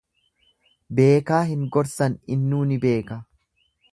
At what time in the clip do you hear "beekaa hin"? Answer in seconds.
0.99-1.67